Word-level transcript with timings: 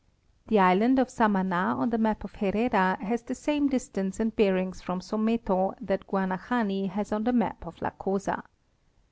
The 0.47 0.57
island 0.57 0.97
of 0.97 1.11
Samana 1.11 1.75
on 1.77 1.91
the 1.91 1.99
map 1.99 2.23
of 2.23 2.33
Herrera 2.33 2.97
has 3.01 3.21
the 3.21 3.35
same 3.35 3.69
distance 3.69 4.19
and 4.19 4.35
bearings 4.35 4.81
from 4.81 4.99
Someto 4.99 5.75
that 5.79 6.07
Guanahani 6.07 6.89
has 6.89 7.11
on 7.11 7.23
the 7.23 7.31
map 7.33 7.63
of 7.67 7.79
la 7.83 7.91
Cosa. 7.91 8.43